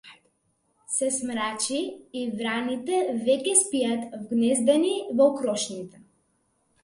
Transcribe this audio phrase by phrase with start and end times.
[0.91, 1.81] Се смрачи
[2.21, 6.01] и враните веќе спијат вгнездени во крошните.